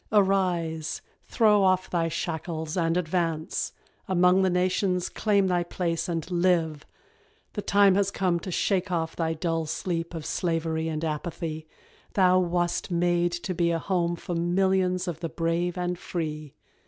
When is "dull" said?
9.35-9.67